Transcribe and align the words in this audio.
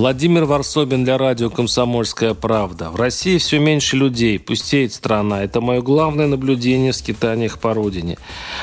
Владимир 0.00 0.46
Варсобин 0.46 1.04
для 1.04 1.18
радио 1.18 1.50
«Комсомольская 1.50 2.32
правда». 2.32 2.88
В 2.88 2.96
России 2.96 3.36
все 3.36 3.58
меньше 3.58 3.98
людей, 3.98 4.38
пустеет 4.38 4.94
страна. 4.94 5.44
Это 5.44 5.60
мое 5.60 5.82
главное 5.82 6.26
наблюдение 6.26 6.92
в 6.92 6.96
скитаниях 6.96 7.58
по 7.58 7.74
родине. 7.74 8.16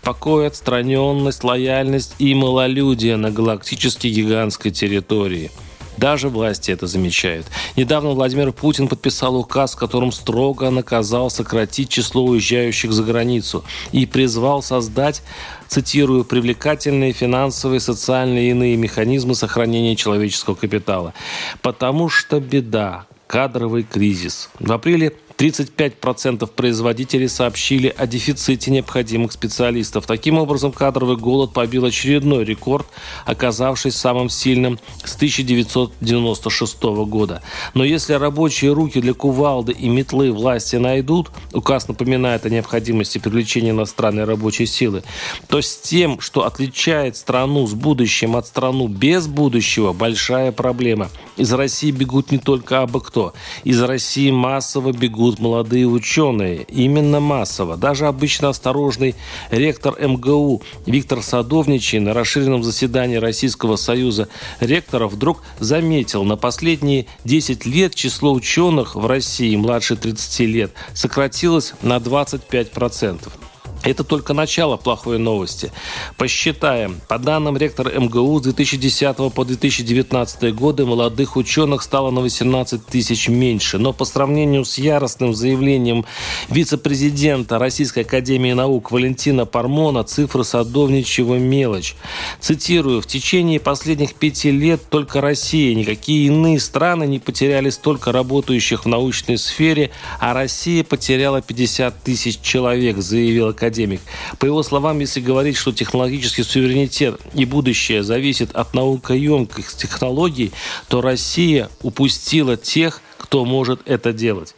Покой, 0.00 0.46
отстраненность, 0.46 1.44
лояльность 1.44 2.14
и 2.18 2.34
малолюдие 2.34 3.16
на 3.16 3.30
галактически 3.30 4.06
гигантской 4.06 4.70
территории– 4.70 5.50
даже 5.98 6.28
власти 6.28 6.70
это 6.70 6.86
замечают. 6.86 7.46
Недавно 7.76 8.10
Владимир 8.10 8.52
Путин 8.52 8.88
подписал 8.88 9.36
указ, 9.36 9.74
в 9.74 9.78
котором 9.78 10.12
строго 10.12 10.70
наказал 10.70 11.30
сократить 11.30 11.88
число 11.88 12.24
уезжающих 12.24 12.92
за 12.92 13.02
границу 13.02 13.64
и 13.92 14.06
призвал 14.06 14.62
создать 14.62 15.22
цитирую, 15.66 16.24
привлекательные 16.24 17.12
финансовые, 17.12 17.80
социальные 17.80 18.48
и 18.48 18.50
иные 18.50 18.76
механизмы 18.76 19.34
сохранения 19.34 19.96
человеческого 19.96 20.54
капитала. 20.54 21.14
Потому 21.62 22.08
что 22.08 22.40
беда, 22.40 23.06
кадровый 23.26 23.82
кризис. 23.82 24.50
В 24.58 24.72
апреле 24.72 25.12
35% 25.38 26.48
производителей 26.48 27.28
сообщили 27.28 27.94
о 27.96 28.08
дефиците 28.08 28.72
необходимых 28.72 29.30
специалистов. 29.30 30.04
Таким 30.04 30.36
образом, 30.36 30.72
кадровый 30.72 31.16
голод 31.16 31.52
побил 31.52 31.84
очередной 31.84 32.44
рекорд, 32.44 32.86
оказавшись 33.24 33.94
самым 33.94 34.30
сильным 34.30 34.80
с 35.04 35.14
1996 35.14 36.82
года. 37.06 37.40
Но 37.74 37.84
если 37.84 38.14
рабочие 38.14 38.72
руки 38.72 39.00
для 39.00 39.14
кувалды 39.14 39.72
и 39.72 39.88
метлы 39.88 40.32
власти 40.32 40.74
найдут, 40.74 41.30
указ 41.52 41.86
напоминает 41.86 42.44
о 42.44 42.50
необходимости 42.50 43.18
привлечения 43.18 43.70
иностранной 43.70 44.24
рабочей 44.24 44.66
силы, 44.66 45.04
то 45.46 45.60
с 45.60 45.78
тем, 45.78 46.20
что 46.20 46.46
отличает 46.46 47.16
страну 47.16 47.64
с 47.68 47.74
будущим 47.74 48.34
от 48.34 48.48
страну 48.48 48.88
без 48.88 49.28
будущего, 49.28 49.92
большая 49.92 50.50
проблема. 50.50 51.10
Из 51.38 51.52
России 51.52 51.92
бегут 51.92 52.32
не 52.32 52.38
только 52.38 52.82
абы 52.82 53.00
кто. 53.00 53.32
Из 53.62 53.80
России 53.80 54.30
массово 54.32 54.92
бегут 54.92 55.38
молодые 55.38 55.86
ученые, 55.86 56.64
именно 56.64 57.20
массово. 57.20 57.76
Даже 57.76 58.06
обычно 58.06 58.48
осторожный 58.48 59.14
ректор 59.50 59.94
МГУ 59.98 60.62
Виктор 60.84 61.22
Садовничий 61.22 62.00
на 62.00 62.12
расширенном 62.12 62.64
заседании 62.64 63.16
Российского 63.16 63.76
союза 63.76 64.28
ректоров 64.58 65.12
вдруг 65.12 65.44
заметил, 65.60 66.24
на 66.24 66.36
последние 66.36 67.06
10 67.24 67.64
лет 67.66 67.94
число 67.94 68.32
ученых 68.32 68.96
в 68.96 69.06
России 69.06 69.54
младше 69.54 69.94
30 69.94 70.40
лет 70.40 70.72
сократилось 70.92 71.74
на 71.82 71.98
25%. 71.98 73.47
Это 73.88 74.04
только 74.04 74.34
начало 74.34 74.76
плохой 74.76 75.18
новости. 75.18 75.72
Посчитаем. 76.18 77.00
По 77.08 77.18
данным 77.18 77.56
ректора 77.56 77.98
МГУ 77.98 78.38
с 78.38 78.42
2010 78.42 79.16
по 79.32 79.44
2019 79.44 80.54
годы 80.54 80.84
молодых 80.84 81.36
ученых 81.36 81.82
стало 81.82 82.10
на 82.10 82.20
18 82.20 82.84
тысяч 82.84 83.28
меньше. 83.28 83.78
Но 83.78 83.94
по 83.94 84.04
сравнению 84.04 84.66
с 84.66 84.76
яростным 84.76 85.34
заявлением 85.34 86.04
вице-президента 86.50 87.58
Российской 87.58 88.00
Академии 88.00 88.52
Наук 88.52 88.90
Валентина 88.90 89.46
Пармона 89.46 90.04
цифры 90.04 90.44
садовничьего 90.44 91.36
мелочь. 91.36 91.96
Цитирую. 92.40 93.00
В 93.00 93.06
течение 93.06 93.58
последних 93.58 94.14
пяти 94.14 94.50
лет 94.50 94.82
только 94.90 95.22
Россия, 95.22 95.74
никакие 95.74 96.26
иные 96.26 96.60
страны 96.60 97.04
не 97.04 97.18
потеряли 97.18 97.70
столько 97.70 98.12
работающих 98.12 98.84
в 98.84 98.88
научной 98.88 99.38
сфере, 99.38 99.90
а 100.20 100.34
Россия 100.34 100.84
потеряла 100.84 101.40
50 101.40 102.02
тысяч 102.02 102.38
человек, 102.40 102.98
заявил 102.98 103.48
академик 103.48 103.77
академик. 103.78 104.00
По 104.38 104.46
его 104.46 104.62
словам, 104.62 104.98
если 104.98 105.20
говорить, 105.20 105.56
что 105.56 105.72
технологический 105.72 106.42
суверенитет 106.42 107.20
и 107.34 107.44
будущее 107.44 108.02
зависит 108.02 108.50
от 108.54 108.74
наукоемких 108.74 109.72
технологий, 109.74 110.52
то 110.88 111.00
Россия 111.00 111.68
упустила 111.82 112.56
тех, 112.56 113.00
кто 113.16 113.44
может 113.44 113.80
это 113.86 114.12
делать. 114.12 114.54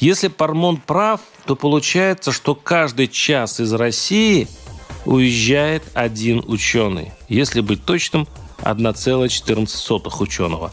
Если 0.00 0.28
Пармон 0.28 0.78
прав, 0.78 1.20
то 1.46 1.54
получается, 1.54 2.32
что 2.32 2.54
каждый 2.54 3.06
час 3.06 3.60
из 3.60 3.72
России 3.72 4.48
уезжает 5.04 5.84
один 5.94 6.42
ученый. 6.46 7.12
Если 7.28 7.60
быть 7.60 7.84
точным, 7.84 8.26
1,14 8.62 10.22
ученого. 10.22 10.72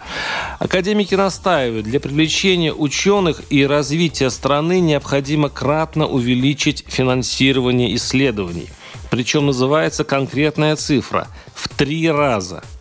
Академики 0.59 1.15
настаивают, 1.15 1.85
для 1.85 1.99
привлечения 1.99 2.73
ученых 2.73 3.41
и 3.49 3.65
развития 3.65 4.29
страны 4.29 4.79
необходимо 4.79 5.49
кратно 5.49 6.07
увеличить 6.07 6.85
финансирование 6.87 7.95
исследований. 7.95 8.69
Причем 9.09 9.45
называется 9.45 10.03
конкретная 10.03 10.75
цифра– 10.75 11.27
в 11.55 11.69
три 11.69 12.09
раза– 12.09 12.63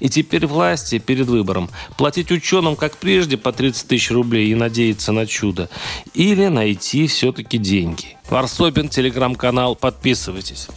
и 0.00 0.08
теперь 0.08 0.46
власти 0.46 0.98
перед 0.98 1.26
выбором 1.26 1.70
платить 1.96 2.30
ученым, 2.30 2.76
как 2.76 2.96
прежде, 2.96 3.36
по 3.36 3.52
30 3.52 3.88
тысяч 3.88 4.10
рублей 4.10 4.50
и 4.50 4.54
надеяться 4.54 5.12
на 5.12 5.26
чудо. 5.26 5.68
Или 6.14 6.46
найти 6.46 7.06
все-таки 7.06 7.58
деньги. 7.58 8.16
Варсобин, 8.28 8.88
телеграм-канал. 8.88 9.76
Подписывайтесь. 9.76 10.68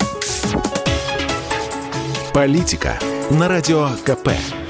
Политика 2.34 3.00
на 3.32 3.48
радио 3.48 3.90
КП. 4.06 4.65